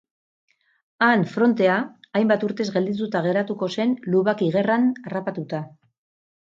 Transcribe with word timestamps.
Han 1.07 1.25
frontea 1.33 1.75
hainbat 2.21 2.47
urtez 2.49 2.67
geldituta 2.79 3.23
geratuko 3.29 3.71
zen 3.79 3.95
lubaki-gerran 4.17 4.93
harrapatuta. 5.07 5.65